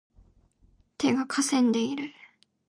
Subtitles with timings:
[0.97, 2.05] 手が悴んでいる